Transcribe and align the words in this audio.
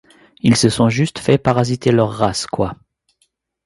Ils 0.39 0.55
se 0.57 0.69
sont 0.69 0.89
juste 0.89 1.19
fait 1.19 1.37
parasiter 1.37 1.91
leur 1.91 2.09
race 2.09 2.47
quoi… 2.47 2.73